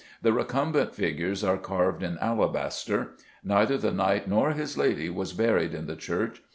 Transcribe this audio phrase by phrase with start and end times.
[0.23, 3.11] The recumbent figures are carved in alabaster.
[3.43, 6.41] Neither the knight nor his lady was buried in the church.